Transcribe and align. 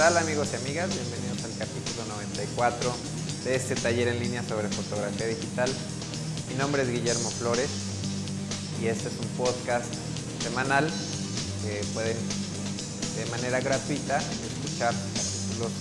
¿Qué 0.00 0.06
tal 0.06 0.16
amigos 0.16 0.48
y 0.54 0.56
amigas? 0.56 0.88
Bienvenidos 0.88 1.44
al 1.44 1.58
capítulo 1.58 2.06
94 2.06 2.90
de 3.44 3.54
este 3.54 3.74
taller 3.74 4.08
en 4.08 4.18
línea 4.18 4.42
sobre 4.42 4.66
fotografía 4.68 5.26
digital. 5.26 5.70
Mi 6.48 6.54
nombre 6.54 6.84
es 6.84 6.88
Guillermo 6.90 7.28
Flores 7.28 7.68
y 8.80 8.86
este 8.86 9.08
es 9.08 9.14
un 9.20 9.28
podcast 9.36 9.84
semanal 10.42 10.90
que 11.62 11.84
pueden 11.92 12.16
de 12.16 13.26
manera 13.26 13.60
gratuita 13.60 14.16
escuchar 14.16 14.94
capítulos 14.94 15.72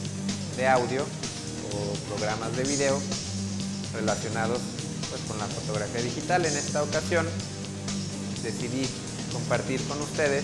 de 0.57 0.67
audio 0.67 1.05
o 1.71 2.09
programas 2.09 2.53
de 2.57 2.63
video 2.65 2.99
relacionados 3.93 4.59
pues, 5.09 5.21
con 5.29 5.37
la 5.37 5.45
fotografía 5.45 6.01
digital. 6.01 6.45
En 6.45 6.57
esta 6.57 6.83
ocasión 6.83 7.25
decidí 8.43 8.85
compartir 9.31 9.81
con 9.83 10.01
ustedes 10.01 10.43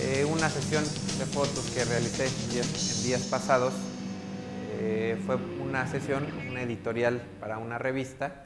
eh, 0.00 0.24
una 0.24 0.48
sesión 0.48 0.84
de 0.84 1.26
fotos 1.26 1.70
que 1.74 1.84
realicé 1.84 2.26
en 2.26 3.04
días, 3.04 3.22
pasados. 3.30 3.74
Eh, 4.80 5.20
fue 5.26 5.36
una 5.36 5.86
sesión, 5.86 6.26
una 6.48 6.62
editorial 6.62 7.20
para 7.40 7.58
una 7.58 7.78
revista 7.78 8.44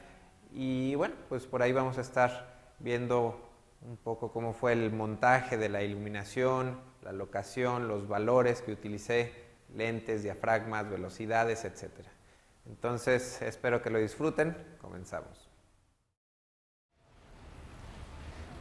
y 0.51 0.95
bueno, 0.95 1.15
pues 1.29 1.45
por 1.45 1.61
ahí 1.61 1.71
vamos 1.71 1.97
a 1.97 2.01
estar 2.01 2.53
viendo 2.79 3.39
un 3.81 3.97
poco 3.97 4.31
cómo 4.31 4.53
fue 4.53 4.73
el 4.73 4.91
montaje 4.91 5.57
de 5.57 5.69
la 5.69 5.83
iluminación, 5.83 6.79
la 7.03 7.11
locación, 7.11 7.87
los 7.87 8.07
valores 8.07 8.61
que 8.61 8.71
utilicé, 8.71 9.33
lentes, 9.75 10.23
diafragmas, 10.23 10.89
velocidades, 10.89 11.65
etc. 11.65 11.89
Entonces 12.65 13.41
espero 13.41 13.81
que 13.81 13.89
lo 13.89 13.99
disfruten. 13.99 14.55
Comenzamos. 14.81 15.49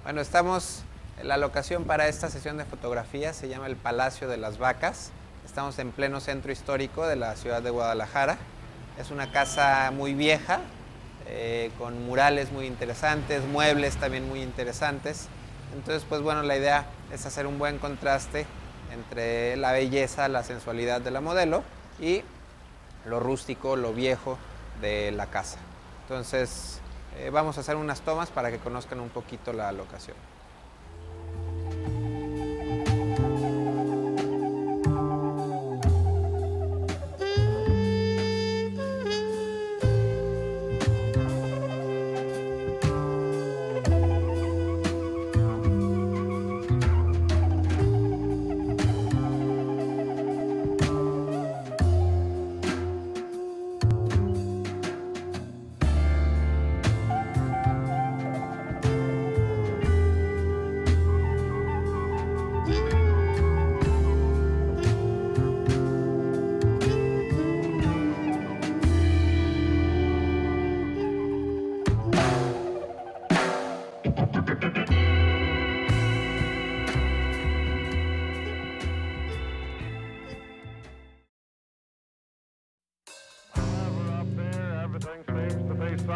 Bueno, 0.05 0.21
estamos 0.21 0.85
la 1.23 1.37
locación 1.37 1.85
para 1.85 2.09
esta 2.09 2.29
sesión 2.31 2.57
de 2.57 2.65
fotografía 2.65 3.33
se 3.33 3.49
llama 3.49 3.67
el 3.67 3.77
Palacio 3.77 4.29
de 4.29 4.37
las 4.37 4.59
Vacas. 4.59 5.13
Estamos 5.45 5.79
en 5.79 5.93
pleno 5.93 6.21
centro 6.21 6.51
histórico 6.51 7.07
de 7.07 7.17
la 7.17 7.37
ciudad 7.37 7.63
de 7.63 7.71
Guadalajara. 7.71 8.39
Es 8.99 9.11
una 9.11 9.31
casa 9.31 9.91
muy 9.93 10.15
vieja, 10.15 10.61
eh, 11.27 11.71
con 11.79 12.05
murales 12.07 12.51
muy 12.51 12.67
interesantes, 12.67 13.45
muebles 13.45 13.97
también 13.97 14.29
muy 14.29 14.43
interesantes. 14.43 15.29
Entonces, 15.75 16.05
pues 16.09 16.23
bueno, 16.23 16.43
la 16.43 16.57
idea 16.57 16.87
es 17.13 17.25
hacer 17.25 17.47
un 17.47 17.59
buen 17.59 17.79
contraste 17.79 18.47
entre 18.93 19.57
la 19.57 19.73
belleza, 19.73 20.29
la 20.29 20.43
sensualidad 20.43 21.01
de 21.01 21.13
la 21.13 21.21
modelo 21.21 21.63
y 22.01 22.23
lo 23.07 23.21
rústico, 23.21 23.77
lo 23.77 23.93
viejo 23.93 24.39
de 24.81 25.13
la 25.13 25.27
casa. 25.27 25.59
Entonces, 26.03 26.81
eh, 27.17 27.31
vamos 27.31 27.59
a 27.59 27.61
hacer 27.61 27.77
unas 27.77 28.01
tomas 28.01 28.31
para 28.31 28.51
que 28.51 28.59
conozcan 28.59 29.01
un 29.01 29.09
poquito 29.09 29.53
la 29.53 29.71
locación. 29.73 30.17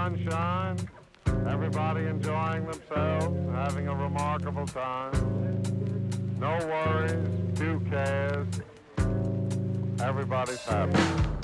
Sunshine. 0.07 0.77
Everybody 1.49 2.07
enjoying 2.07 2.65
themselves, 2.65 3.37
having 3.53 3.89
a 3.89 3.95
remarkable 3.95 4.67
time. 4.67 5.13
No 6.39 6.59
worries, 6.69 7.59
two 7.59 7.81
cares. 7.91 8.47
Everybody's 10.01 10.63
happy. 10.63 11.36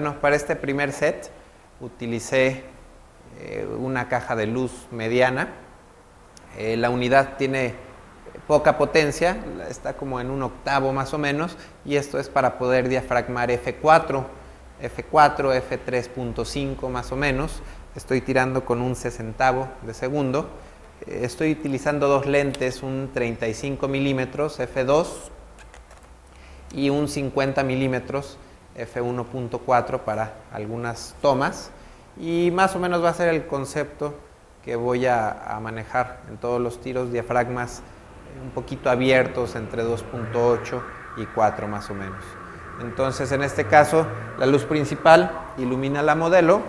Bueno, 0.00 0.18
para 0.18 0.34
este 0.34 0.56
primer 0.56 0.92
set 0.92 1.30
utilicé 1.78 2.64
eh, 3.38 3.68
una 3.78 4.08
caja 4.08 4.34
de 4.34 4.46
luz 4.46 4.72
mediana. 4.90 5.48
Eh, 6.56 6.78
la 6.78 6.88
unidad 6.88 7.36
tiene 7.36 7.74
poca 8.46 8.78
potencia, 8.78 9.36
está 9.68 9.98
como 9.98 10.18
en 10.18 10.30
un 10.30 10.42
octavo 10.42 10.94
más 10.94 11.12
o 11.12 11.18
menos, 11.18 11.58
y 11.84 11.96
esto 11.96 12.18
es 12.18 12.30
para 12.30 12.56
poder 12.56 12.88
diafragmar 12.88 13.50
F4, 13.50 14.24
F4, 14.80 15.62
F3.5 15.68 16.88
más 16.88 17.12
o 17.12 17.16
menos. 17.16 17.60
Estoy 17.94 18.22
tirando 18.22 18.64
con 18.64 18.80
un 18.80 18.96
sesentavo 18.96 19.68
de 19.82 19.92
segundo. 19.92 20.48
Eh, 21.06 21.20
estoy 21.24 21.52
utilizando 21.52 22.08
dos 22.08 22.24
lentes, 22.24 22.82
un 22.82 23.10
35 23.12 23.86
milímetros 23.86 24.60
F2 24.60 25.08
y 26.74 26.88
un 26.88 27.06
50 27.06 27.62
milímetros 27.64 28.38
F1.4 28.76 30.00
para 30.00 30.34
algunas 30.52 31.14
tomas. 31.20 31.70
Y 32.18 32.50
más 32.52 32.74
o 32.76 32.78
menos 32.78 33.02
va 33.02 33.10
a 33.10 33.14
ser 33.14 33.28
el 33.28 33.46
concepto 33.46 34.14
que 34.64 34.76
voy 34.76 35.06
a, 35.06 35.58
manejar 35.62 36.20
en 36.28 36.36
todos 36.36 36.60
los 36.60 36.80
tiros 36.80 37.12
diafragmas 37.12 37.82
un 38.42 38.50
poquito 38.50 38.90
abiertos 38.90 39.56
entre 39.56 39.84
2.8 39.84 40.80
y 41.16 41.26
4 41.26 41.68
más 41.68 41.90
o 41.90 41.94
menos. 41.94 42.22
Entonces 42.80 43.32
en 43.32 43.42
este 43.42 43.66
caso 43.66 44.06
la 44.38 44.46
luz 44.46 44.64
principal 44.64 45.30
ilumina 45.58 46.02
la 46.02 46.14
modelo, 46.14 46.60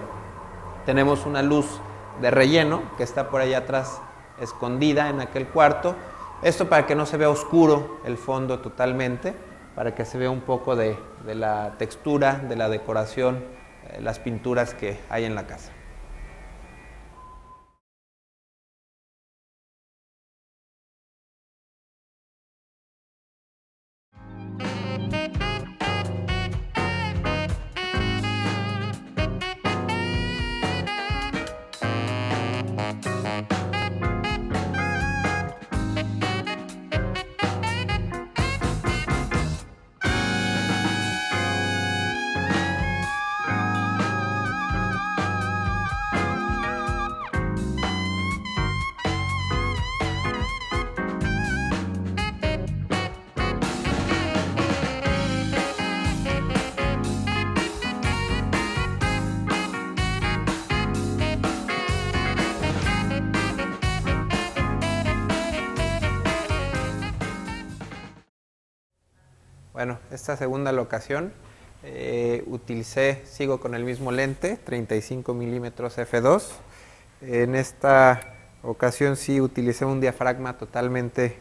tenemos 0.85 1.25
una 1.25 1.41
luz 1.41 1.79
de 2.21 2.31
relleno 2.31 2.81
que 2.97 3.03
está 3.03 3.29
por 3.29 3.41
allá 3.41 3.59
atrás 3.59 4.01
escondida 4.39 5.09
en 5.09 5.21
aquel 5.21 5.47
cuarto, 5.47 5.95
esto 6.41 6.67
para 6.69 6.85
que 6.87 6.95
no 6.95 7.05
se 7.05 7.17
vea 7.17 7.29
oscuro 7.29 7.99
el 8.05 8.17
fondo 8.17 8.59
totalmente 8.59 9.35
para 9.81 9.95
que 9.95 10.05
se 10.05 10.19
vea 10.19 10.29
un 10.29 10.41
poco 10.41 10.75
de, 10.75 10.95
la 11.25 11.73
textura, 11.79 12.35
de 12.35 12.55
la 12.55 12.69
decoración, 12.69 13.43
eh, 13.89 13.99
las 13.99 14.19
pinturas 14.19 14.75
que 14.75 14.99
hay 15.09 15.25
en 15.25 15.33
la 15.33 15.47
casa. 15.47 15.71
Bueno, 69.81 69.97
esta 70.11 70.37
segunda 70.37 70.71
locación 70.71 71.33
eh, 71.81 72.43
utilicé, 72.45 73.23
sigo 73.25 73.59
con 73.59 73.73
el 73.73 73.83
mismo 73.83 74.11
lente, 74.11 74.55
35 74.57 75.33
milímetros 75.33 75.97
f2. 75.97 76.49
En 77.21 77.55
esta 77.55 78.19
ocasión 78.61 79.15
sí 79.15 79.41
utilicé 79.41 79.85
un 79.85 79.99
diafragma 79.99 80.59
totalmente, 80.59 81.35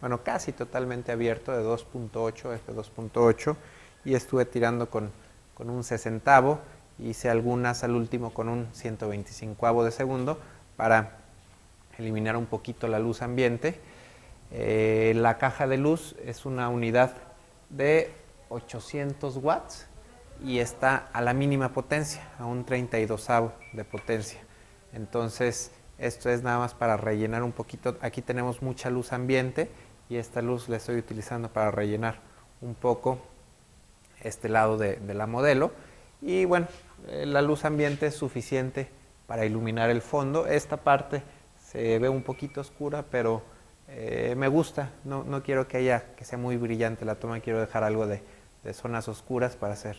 bueno, 0.00 0.22
casi 0.22 0.52
totalmente 0.52 1.10
abierto 1.10 1.50
de 1.50 1.64
2.8, 1.64 2.60
f2.8 2.64 3.56
y 4.04 4.14
estuve 4.14 4.44
tirando 4.44 4.88
con, 4.88 5.10
con 5.54 5.68
un 5.68 5.82
sesentavo. 5.82 6.60
Hice 7.00 7.28
algunas 7.28 7.82
al 7.82 7.96
último 7.96 8.32
con 8.32 8.48
un 8.48 8.68
125 8.72 9.82
de 9.82 9.90
segundo 9.90 10.38
para 10.76 11.18
eliminar 11.98 12.36
un 12.36 12.46
poquito 12.46 12.86
la 12.86 13.00
luz 13.00 13.20
ambiente. 13.20 13.80
Eh, 14.52 15.12
la 15.16 15.38
caja 15.38 15.66
de 15.66 15.76
luz 15.76 16.14
es 16.24 16.46
una 16.46 16.68
unidad 16.68 17.29
de 17.70 18.12
800 18.48 19.36
watts 19.38 19.86
y 20.44 20.58
está 20.58 21.08
a 21.12 21.20
la 21.20 21.32
mínima 21.32 21.72
potencia, 21.72 22.22
a 22.38 22.44
un 22.44 22.64
32 22.64 23.28
de 23.72 23.84
potencia. 23.84 24.40
Entonces, 24.92 25.70
esto 25.98 26.30
es 26.30 26.42
nada 26.42 26.58
más 26.58 26.74
para 26.74 26.96
rellenar 26.96 27.42
un 27.42 27.52
poquito. 27.52 27.96
Aquí 28.00 28.22
tenemos 28.22 28.62
mucha 28.62 28.90
luz 28.90 29.12
ambiente 29.12 29.70
y 30.08 30.16
esta 30.16 30.42
luz 30.42 30.68
la 30.68 30.76
estoy 30.76 30.96
utilizando 30.96 31.48
para 31.50 31.70
rellenar 31.70 32.20
un 32.60 32.74
poco 32.74 33.18
este 34.22 34.48
lado 34.48 34.76
de, 34.78 34.98
la 35.14 35.26
modelo. 35.26 35.72
Y 36.20 36.44
bueno, 36.44 36.66
eh, 37.08 37.26
la 37.26 37.42
luz 37.42 37.64
ambiente 37.64 38.06
es 38.06 38.14
suficiente 38.14 38.88
para 39.26 39.44
iluminar 39.44 39.90
el 39.90 40.02
fondo. 40.02 40.46
Esta 40.46 40.78
parte 40.78 41.22
se 41.62 41.98
ve 41.98 42.08
un 42.08 42.22
poquito 42.22 42.60
oscura, 42.60 43.04
pero 43.10 43.42
eh, 43.90 44.34
me 44.36 44.48
gusta. 44.48 44.90
No, 45.04 45.24
no, 45.24 45.42
quiero 45.42 45.68
que 45.68 45.78
haya 45.78 46.14
que 46.16 46.24
sea 46.24 46.38
muy 46.38 46.56
brillante 46.56 47.04
la 47.04 47.16
toma, 47.16 47.40
quiero 47.40 47.60
dejar 47.60 47.84
algo 47.84 48.06
de, 48.06 48.22
de 48.64 48.74
zonas 48.74 49.08
oscuras 49.08 49.56
para 49.56 49.74
hacer 49.74 49.96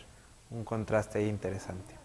un 0.50 0.64
contraste 0.64 1.26
interesante. 1.26 2.01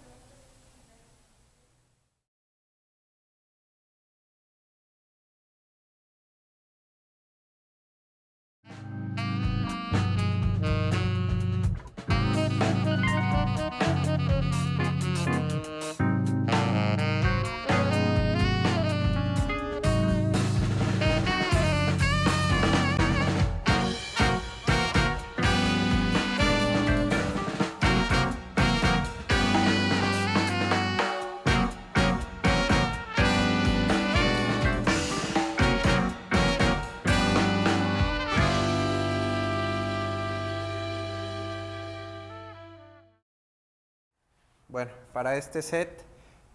Bueno, 44.69 44.91
para 45.13 45.37
este 45.37 45.61
set 45.61 46.03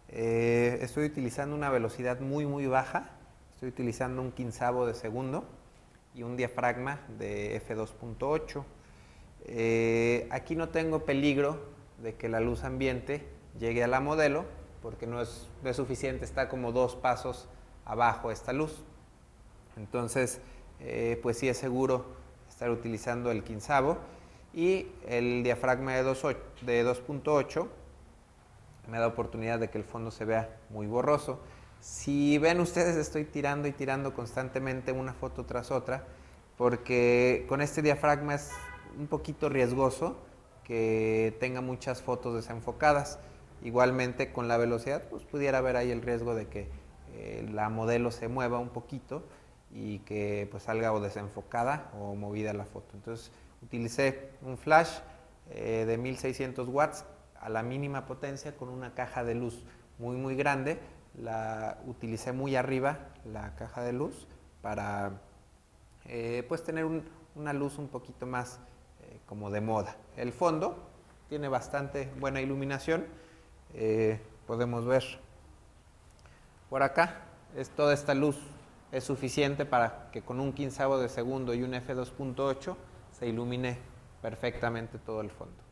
eh, 0.09 0.79
estoy 0.83 1.07
utilizando 1.07 1.57
una 1.57 1.71
velocidad 1.71 2.21
muy 2.21 2.45
muy 2.45 2.67
baja, 2.67 3.09
estoy 3.55 3.71
utilizando 3.71 4.21
un 4.21 4.33
quinzavo 4.33 4.85
de 4.85 4.93
segundo 4.93 5.47
y 6.15 6.23
un 6.23 6.37
diafragma 6.37 7.01
de 7.19 7.59
f2.8. 7.67 8.65
Eh, 9.47 10.29
aquí 10.31 10.57
no 10.57 10.69
tengo 10.69 11.07
peligro 11.07 11.71
de 12.03 12.15
que 12.15 12.29
la 12.29 12.41
luz 12.41 12.65
ambiente 12.65 13.27
llegue 13.59 13.83
a 13.83 13.87
la 13.87 14.01
modelo 14.01 14.45
porque 14.83 15.07
no 15.07 15.23
es, 15.23 15.49
suficiente, 15.73 16.27
está 16.27 16.51
como 16.51 16.71
dos 16.71 16.97
pasos 16.97 17.49
abajo 17.87 18.31
esta 18.31 18.53
luz. 18.53 18.85
Entonces, 19.79 20.43
eh, 20.81 21.19
pues 21.23 21.39
sí 21.39 21.49
es 21.49 21.57
seguro 21.57 22.05
estar 22.47 22.71
utilizando 22.71 23.31
el 23.31 23.43
quinzavo 23.43 23.97
y 24.53 24.89
el 25.07 25.43
diafragma 25.45 25.95
de 25.95 26.05
2.8 26.05 27.69
me 28.89 28.99
da 28.99 29.07
oportunidad 29.07 29.59
de 29.59 29.71
que 29.71 29.79
el 29.79 29.85
fondo 29.85 30.11
se 30.11 30.25
vea 30.25 30.57
muy 30.71 30.87
borroso. 30.87 31.41
Si 31.81 32.39
ven 32.39 32.61
ustedes, 32.61 32.97
estoy 32.97 33.25
tirando 33.25 33.69
y 33.69 33.73
tirando 33.73 34.15
constantemente 34.15 34.93
una 34.93 35.13
foto 35.13 35.45
tras 35.45 35.71
otra, 35.71 36.05
porque 36.57 37.45
con 37.49 37.61
este 37.61 37.83
diafragma 37.83 38.35
es 38.35 38.51
un 38.99 39.07
poquito 39.07 39.49
riesgoso 39.49 40.17
que 40.65 41.37
tenga 41.41 41.61
muchas 41.61 42.03
fotos 42.03 42.35
desenfocadas. 42.35 43.19
Igualmente 43.65 44.33
con 44.33 44.49
la 44.49 44.57
velocidad, 44.57 45.05
pues 45.09 45.25
pudiera 45.25 45.59
haber 45.59 45.77
ahí 45.77 45.91
el 45.91 46.03
riesgo 46.03 46.35
de 46.35 46.49
que 46.49 46.69
eh, 47.15 47.49
la 47.53 47.69
modelo 47.69 48.11
se 48.11 48.29
mueva 48.29 48.59
un 48.59 48.71
poquito 48.71 49.23
y 49.71 50.01
que 50.01 50.49
pues 50.51 50.65
salga 50.65 50.93
o 50.93 51.01
desenfocada 51.01 51.91
o 51.99 52.15
movida 52.15 52.53
la 52.53 52.65
foto. 52.65 52.95
Entonces 52.95 53.31
utilicé 53.63 54.31
un 54.43 54.59
flash 54.59 54.99
eh, 55.51 55.85
de 55.87 55.99
1600 55.99 56.69
watts 56.69 57.05
a 57.43 57.49
la 57.49 57.63
mínima 57.63 58.07
potencia 58.07 58.57
con 58.57 58.69
una 58.69 58.95
caja 58.95 59.25
de 59.25 59.35
luz 59.35 59.65
muy 59.99 60.17
muy 60.17 60.35
grande. 60.35 60.81
La 61.21 61.79
utilicé 61.87 62.33
muy 62.33 62.57
arriba 62.57 62.99
la 63.25 63.55
caja 63.57 63.83
de 63.83 63.93
luz 63.93 64.27
para 64.63 65.21
eh, 66.07 66.45
pues 66.49 66.65
tener 66.65 66.87
una 67.35 67.53
luz 67.53 67.79
un 67.79 67.89
poquito 67.89 68.27
más 68.27 68.61
eh, 69.03 69.21
como 69.27 69.51
de 69.51 69.61
moda. 69.61 69.97
El 70.17 70.33
fondo 70.33 70.77
tiene 71.29 71.49
bastante 71.49 72.11
buena 72.19 72.41
iluminación. 72.41 73.07
Eh, 73.75 74.21
podemos 74.47 74.87
ver 74.87 75.05
por 76.71 76.83
acá, 76.83 77.25
es 77.55 77.69
toda 77.69 77.93
esta 77.93 78.15
luz 78.15 78.39
es 78.93 79.05
suficiente 79.05 79.65
para 79.65 80.11
que 80.13 80.23
con 80.23 80.39
un 80.39 80.53
quinceavo 80.53 80.99
de 80.99 81.09
segundo 81.09 81.55
y 81.55 81.63
un 81.63 81.73
f2.8 81.73 82.77
se 83.11 83.27
ilumine 83.27 83.79
perfectamente 84.21 84.99
todo 84.99 85.23
el 85.23 85.31
fondo. 85.31 85.72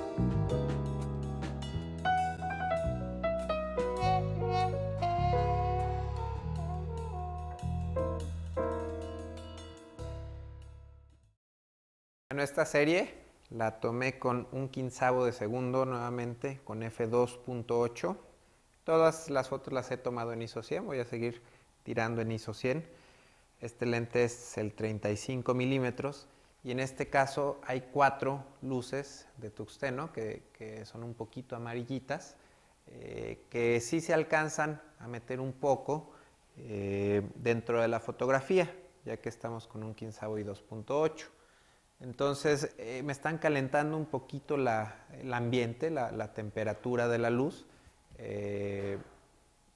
Esta 12.41 12.65
serie 12.65 13.13
la 13.51 13.79
tomé 13.79 14.17
con 14.17 14.47
un 14.51 14.69
quinzavo 14.69 15.25
de 15.25 15.31
segundo 15.31 15.85
nuevamente 15.85 16.59
con 16.63 16.81
f2.8. 16.81 18.17
Todas 18.83 19.29
las 19.29 19.49
fotos 19.49 19.71
las 19.71 19.91
he 19.91 19.97
tomado 19.97 20.33
en 20.33 20.41
ISO 20.41 20.63
100, 20.63 20.87
voy 20.87 20.97
a 20.97 21.05
seguir 21.05 21.43
tirando 21.83 22.19
en 22.19 22.31
ISO 22.31 22.55
100. 22.55 22.83
Este 23.59 23.85
lente 23.85 24.23
es 24.23 24.57
el 24.57 24.73
35 24.73 25.53
milímetros 25.53 26.27
y 26.63 26.71
en 26.71 26.79
este 26.79 27.11
caso 27.11 27.61
hay 27.63 27.81
cuatro 27.93 28.43
luces 28.63 29.27
de 29.37 29.51
tuxteno 29.51 30.11
que, 30.11 30.41
son 30.85 31.03
un 31.03 31.13
poquito 31.13 31.55
amarillitas, 31.55 32.37
eh, 32.87 33.45
que 33.51 33.79
sí 33.81 34.01
se 34.01 34.15
alcanzan 34.15 34.81
a 34.97 35.07
meter 35.07 35.39
un 35.39 35.53
poco 35.53 36.11
eh, 36.57 37.21
dentro 37.35 37.79
de 37.79 37.87
la 37.87 37.99
fotografía, 37.99 38.75
ya 39.05 39.17
que 39.17 39.29
estamos 39.29 39.67
con 39.67 39.83
un 39.83 39.93
quinzavo 39.93 40.39
y 40.39 40.43
2.8. 40.43 41.40
Entonces 42.01 42.73
eh, 42.77 43.03
me 43.03 43.11
están 43.11 43.37
calentando 43.37 43.95
un 43.95 44.05
poquito 44.05 44.55
el 44.55 45.33
ambiente, 45.33 45.91
la, 45.91 46.33
temperatura 46.33 47.07
de 47.07 47.19
la 47.19 47.29
luz. 47.29 47.65
Eh, 48.17 48.97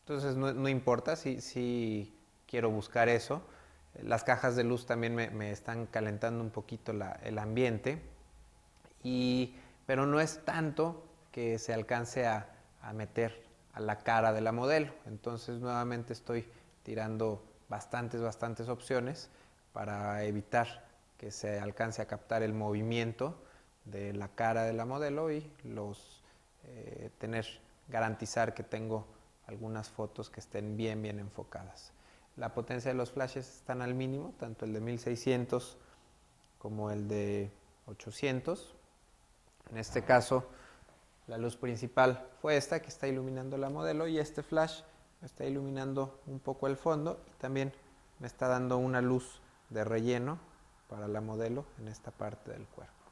entonces 0.02 0.36
no, 0.36 0.70
importa 0.70 1.16
si, 1.16 2.14
quiero 2.48 2.72
buscar 2.72 3.10
eso. 3.10 3.42
Las 4.02 4.24
cajas 4.24 4.56
de 4.56 4.64
luz 4.64 4.86
también 4.86 5.16
me, 5.16 5.52
están 5.52 5.86
calentando 5.86 6.44
un 6.44 6.50
poquito 6.50 6.92
el 7.24 7.38
ambiente. 7.38 8.02
pero 9.86 10.06
no 10.08 10.20
es 10.20 10.44
tanto 10.46 11.04
que 11.32 11.60
se 11.60 11.74
alcance 11.74 12.26
a, 12.26 12.50
a, 12.82 12.94
meter 12.94 13.44
a 13.74 13.80
la 13.80 14.00
cara 14.00 14.34
de 14.34 14.42
la 14.42 14.52
modelo. 14.52 14.92
Entonces 15.06 15.60
nuevamente 15.60 16.14
estoy 16.14 16.48
tirando 16.82 17.44
bastantes, 17.70 18.22
bastantes 18.22 18.68
opciones 18.68 19.30
para 19.74 20.24
evitar 20.24 20.85
que 21.18 21.32
se 21.32 21.60
alcance 21.60 22.02
a 22.02 22.08
captar 22.08 22.44
el 22.44 22.54
movimiento 22.54 23.36
de 23.86 24.14
la 24.14 24.30
cara 24.30 24.64
de 24.64 24.74
la 24.74 24.86
modelo 24.86 25.32
y 25.32 25.50
los 25.64 26.22
eh, 26.66 27.10
tener, 27.20 27.46
garantizar 27.88 28.54
que 28.54 28.64
tengo 28.64 29.06
algunas 29.48 29.90
fotos 29.90 30.30
que 30.30 30.40
estén 30.40 30.76
bien, 30.76 31.02
bien 31.02 31.20
enfocadas. 31.20 31.92
La 32.36 32.54
potencia 32.54 32.92
de 32.92 32.98
los 32.98 33.12
flashes 33.12 33.48
están 33.48 33.82
al 33.82 33.94
mínimo, 33.94 34.34
tanto 34.40 34.66
el 34.66 34.74
de 34.74 34.82
1600 34.82 35.78
como 36.58 36.92
el 36.92 37.08
de 37.08 37.52
800. 37.86 38.74
En 39.70 39.78
este 39.78 40.04
caso, 40.04 40.50
la 41.28 41.38
luz 41.38 41.56
principal 41.56 42.28
fue 42.42 42.58
esta 42.58 42.82
que 42.82 42.90
está 42.90 43.08
iluminando 43.08 43.58
la 43.58 43.70
modelo 43.70 44.08
y 44.08 44.20
este 44.20 44.44
flash 44.44 44.82
está 45.22 45.46
iluminando 45.46 46.20
un 46.28 46.40
poco 46.40 46.68
el 46.68 46.76
fondo 46.76 47.24
y 47.28 47.40
también 47.40 47.74
me 48.20 48.28
está 48.28 48.48
dando 48.48 48.78
una 48.78 49.02
luz 49.02 49.42
de 49.70 49.84
relleno 49.84 50.40
para 50.88 51.08
la 51.08 51.22
modelo 51.22 51.66
en 51.80 51.88
esta 51.88 52.12
parte 52.12 52.52
del 52.52 52.68
cuerpo. 52.68 53.06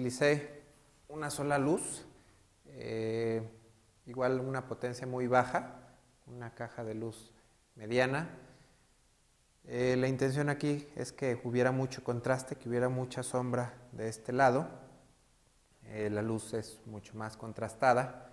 Utilicé 0.00 0.62
una 1.08 1.28
sola 1.28 1.58
luz, 1.58 2.06
eh, 2.68 3.42
igual 4.06 4.40
una 4.40 4.66
potencia 4.66 5.06
muy 5.06 5.26
baja, 5.26 5.94
una 6.26 6.54
caja 6.54 6.84
de 6.84 6.94
luz 6.94 7.34
mediana. 7.74 8.30
la 9.62 10.08
intención 10.08 10.48
aquí 10.48 10.88
es 10.96 11.12
que 11.12 11.38
hubiera 11.44 11.70
mucho 11.70 12.02
contraste, 12.02 12.56
que 12.56 12.70
hubiera 12.70 12.88
mucha 12.88 13.22
sombra 13.22 13.74
de 13.92 14.08
este 14.08 14.32
lado. 14.32 14.70
la 15.82 16.22
luz 16.22 16.54
es 16.54 16.80
mucho 16.86 17.14
más 17.14 17.36
contrastada. 17.36 18.32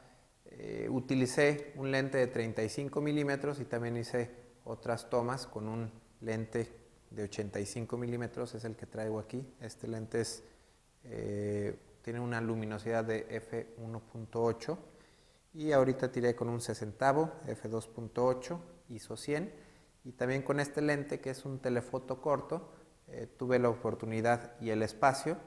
utilicé 0.90 1.74
un 1.76 1.92
lente 1.92 2.18
de 2.18 2.28
35 2.28 3.02
milímetros 3.02 3.60
y 3.60 3.66
también 3.66 3.98
hice 3.98 4.32
otras 4.64 5.10
tomas 5.10 5.46
con 5.46 5.68
un 5.68 5.92
lente 6.22 6.72
de 7.10 7.24
85 7.24 7.98
milímetros 7.98 8.56
es 8.56 8.64
el 8.64 8.78
que 8.78 8.86
traigo 8.86 9.20
aquí. 9.20 9.46
Este 9.60 9.86
lente 9.90 10.22
eh, 11.10 11.78
tiene 12.02 12.20
una 12.20 12.42
luminosidad 12.42 13.04
de 13.04 13.28
f1.8 13.42 14.78
y 15.54 15.72
ahorita 15.72 16.12
tiré 16.12 16.36
con 16.36 16.50
un 16.50 16.62
60 16.62 17.14
f2.8 17.48 18.60
ISO 18.90 19.18
100 19.18 19.54
y 20.06 20.12
también 20.14 20.42
con 20.42 20.60
este 20.60 20.82
lente 20.82 21.20
que 21.20 21.32
es 21.32 21.46
un 21.46 21.60
telefoto 21.60 22.22
corto 22.22 22.72
eh, 23.08 23.28
tuve 23.38 23.60
la 23.60 23.70
oportunidad 23.70 24.60
y 24.62 24.70
el 24.70 24.84
espacio 24.84 25.38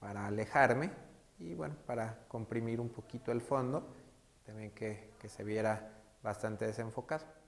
para 0.00 0.26
alejarme 0.26 0.90
y 1.38 1.54
bueno 1.54 1.76
para 1.86 2.26
comprimir 2.28 2.80
un 2.80 2.88
poquito 2.88 3.32
el 3.32 3.40
fondo 3.40 3.86
también 4.44 4.72
que 4.72 5.28
se 5.28 5.44
viera 5.44 6.02
bastante 6.22 6.66
desenfocado. 6.66 7.41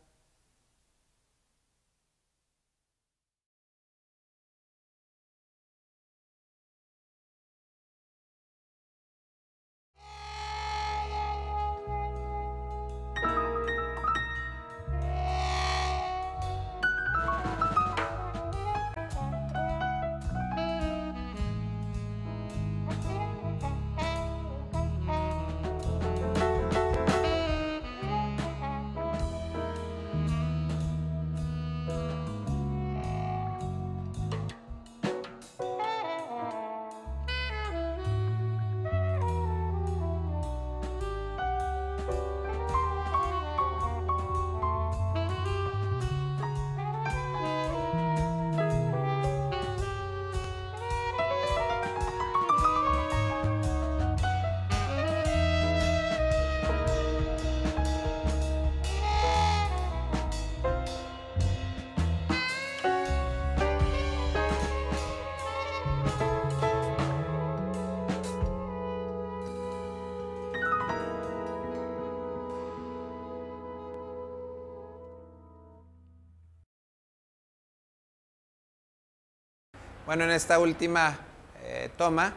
Bueno, 80.06 80.24
en 80.24 80.32
esta 80.32 80.58
última 80.58 81.16
eh, 81.64 81.88
toma 81.96 82.34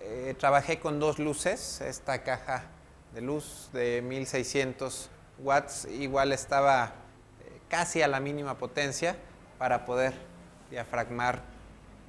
eh, 0.00 0.34
trabajé 0.36 0.80
con 0.80 0.98
dos 0.98 1.20
luces. 1.20 1.80
Esta 1.80 2.24
caja 2.24 2.64
de 3.14 3.20
luz 3.20 3.70
de 3.72 4.02
1600 4.02 5.08
watts 5.38 5.84
igual 5.84 6.32
estaba 6.32 6.86
eh, 6.86 7.60
casi 7.68 8.02
a 8.02 8.08
la 8.08 8.18
mínima 8.18 8.58
potencia 8.58 9.14
para 9.58 9.84
poder 9.84 10.12
diafragmar 10.72 11.42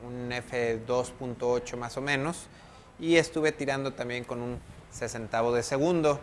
un 0.03 0.31
F2.8 0.31 1.77
más 1.77 1.95
o 1.97 2.01
menos 2.01 2.47
y 2.97 3.17
estuve 3.17 3.51
tirando 3.51 3.93
también 3.93 4.23
con 4.23 4.41
un 4.41 4.59
sesentavo 4.89 5.53
de 5.53 5.61
segundo. 5.61 6.19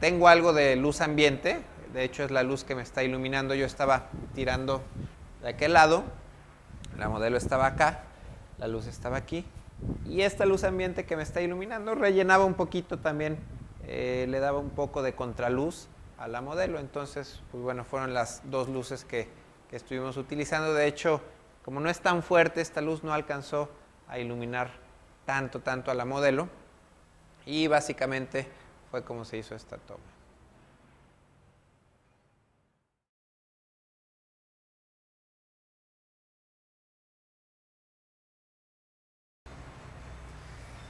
tengo 0.00 0.28
algo 0.28 0.54
de 0.54 0.76
luz 0.76 1.02
ambiente, 1.02 1.60
de 1.92 2.04
hecho 2.04 2.24
es 2.24 2.30
la 2.30 2.42
luz 2.42 2.64
que 2.64 2.74
me 2.74 2.82
está 2.82 3.02
iluminando. 3.02 3.54
Yo 3.54 3.66
estaba 3.66 4.08
tirando 4.34 4.80
de 5.42 5.50
aquel 5.50 5.74
lado 5.74 6.04
la 6.98 7.08
modelo 7.08 7.36
estaba 7.36 7.66
acá, 7.66 8.02
la 8.58 8.68
luz 8.68 8.86
estaba 8.86 9.16
aquí 9.16 9.44
y 10.06 10.22
esta 10.22 10.44
luz 10.44 10.64
ambiente 10.64 11.06
que 11.06 11.16
me 11.16 11.22
está 11.22 11.40
iluminando 11.40 11.94
rellenaba 11.94 12.44
un 12.44 12.54
poquito 12.54 12.98
también, 12.98 13.38
eh, 13.86 14.26
le 14.28 14.40
daba 14.40 14.58
un 14.58 14.70
poco 14.70 15.02
de 15.02 15.14
contraluz 15.14 15.88
a 16.18 16.28
la 16.28 16.40
modelo. 16.40 16.78
Entonces, 16.78 17.42
pues 17.50 17.62
bueno, 17.62 17.84
fueron 17.84 18.12
las 18.14 18.42
dos 18.50 18.68
luces 18.68 19.04
que, 19.04 19.28
que 19.68 19.76
estuvimos 19.76 20.16
utilizando. 20.16 20.74
De 20.74 20.86
hecho, 20.86 21.22
como 21.64 21.80
no 21.80 21.88
es 21.88 22.00
tan 22.00 22.22
fuerte, 22.22 22.60
esta 22.60 22.80
luz 22.80 23.02
no 23.02 23.12
alcanzó 23.12 23.70
a 24.08 24.18
iluminar 24.18 24.70
tanto, 25.24 25.60
tanto 25.60 25.90
a 25.90 25.94
la 25.94 26.04
modelo. 26.04 26.48
Y 27.46 27.66
básicamente 27.68 28.46
fue 28.90 29.02
como 29.02 29.24
se 29.24 29.38
hizo 29.38 29.54
esta 29.54 29.78
toma. 29.78 30.09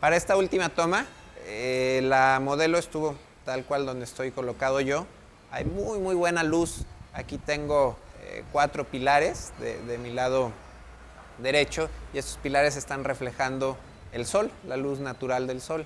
Para 0.01 0.17
esta 0.17 0.35
última 0.39 0.71
toma, 0.71 1.05
eh, 1.45 2.01
la 2.03 2.41
modelo 2.41 2.79
estuvo 2.79 3.17
tal 3.45 3.67
cual 3.67 3.85
donde 3.85 4.07
estoy 4.07 4.31
colocado 4.31 4.81
yo. 4.81 5.07
Hay 5.51 5.67
muy, 5.67 5.99
muy 5.99 6.15
buena 6.15 6.43
luz. 6.43 6.87
Aquí 7.13 7.37
tengo 7.37 7.99
eh, 8.23 8.43
cuatro 8.51 8.85
pilares 8.85 9.53
de, 9.59 9.99
mi 9.99 10.11
lado 10.11 10.53
derecho 11.37 11.91
y 12.15 12.19
estos 12.19 12.39
pilares 12.39 12.77
están 12.77 13.05
reflejando 13.05 13.77
el 14.13 14.25
sol, 14.25 14.51
la 14.67 14.79
luz 14.79 15.01
natural 15.01 15.47
del 15.47 15.61
sol. 15.61 15.85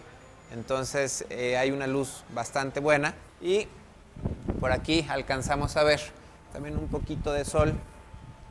Entonces 0.52 1.24
eh, 1.30 1.56
hay 1.56 1.72
una 1.72 1.88
luz 1.88 2.22
bastante 2.32 2.78
buena 2.78 3.16
y 3.42 3.66
por 4.60 4.70
aquí 4.70 5.04
alcanzamos 5.10 5.76
a 5.76 5.82
ver 5.82 6.00
también 6.52 6.78
un 6.78 6.86
poquito 6.86 7.32
de 7.32 7.44
sol 7.44 7.74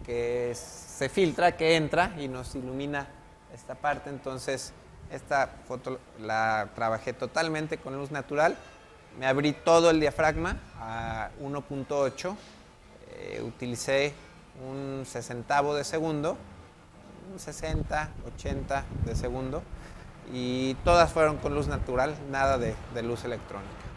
que 0.05 0.51
se 0.55 1.07
filtra, 1.07 1.55
que 1.55 1.77
entra 1.77 2.13
y 2.19 2.27
nos 2.27 2.53
ilumina 2.53 3.07
esta 3.53 3.75
parte. 3.75 4.09
Entonces, 4.09 4.73
esta 5.11 5.49
foto 5.67 5.99
la 6.19 6.69
trabajé 6.75 7.13
totalmente 7.13 7.77
con 7.77 7.95
luz 7.95 8.11
natural. 8.11 8.57
Me 9.19 9.27
abrí 9.27 9.53
todo 9.53 9.89
el 9.89 9.99
diafragma 9.99 10.57
a 10.79 11.29
1.8. 11.41 12.35
Eh, 13.11 13.41
utilicé 13.45 14.13
un 14.67 15.03
sesentavo 15.05 15.75
de 15.75 15.83
segundo, 15.83 16.37
un 17.31 17.39
60, 17.39 18.09
80 18.35 18.85
de 19.05 19.15
segundo. 19.15 19.61
Y 20.33 20.75
todas 20.83 21.11
fueron 21.11 21.37
con 21.37 21.53
luz 21.53 21.67
natural, 21.67 22.15
nada 22.31 22.57
de, 22.57 22.75
de 22.93 23.03
luz 23.03 23.23
electrónica. 23.23 23.92